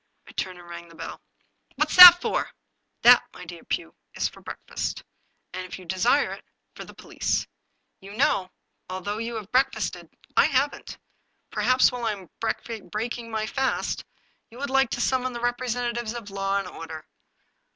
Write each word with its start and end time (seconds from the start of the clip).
I 0.27 0.31
turned 0.31 0.57
and 0.57 0.67
rang 0.67 0.87
the 0.89 0.95
bell." 0.95 1.21
What's 1.75 1.95
that 1.97 2.19
for? 2.21 2.49
""That, 3.03 3.21
my 3.35 3.45
dear 3.45 3.63
Pugh, 3.63 3.93
is 4.15 4.27
for 4.27 4.41
breakfast, 4.41 5.03
and, 5.53 5.63
if 5.63 5.77
you 5.77 5.85
desire 5.85 6.31
it, 6.31 6.43
for 6.73 6.83
the 6.83 6.95
police. 6.95 7.45
You 7.99 8.13
know, 8.13 8.49
although 8.89 9.19
you 9.19 9.35
have 9.35 9.51
break 9.51 9.71
fasted, 9.71 10.09
I 10.35 10.47
haven't. 10.47 10.97
Perhaps 11.51 11.91
while 11.91 12.05
I 12.05 12.13
am 12.13 12.31
breaking 12.89 13.29
my 13.29 13.45
fast, 13.45 14.03
you 14.49 14.57
would 14.57 14.71
like 14.71 14.89
to 14.89 15.01
summon 15.01 15.33
the 15.33 15.39
representatives 15.39 16.15
of 16.15 16.31
law 16.31 16.57
and 16.57 16.67
order." 16.67 17.05